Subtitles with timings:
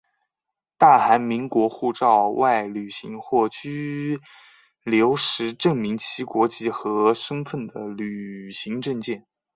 [0.79, 4.19] 大韩民国护照外旅行或居
[4.83, 9.27] 留时证明其国籍和身份的旅行证件。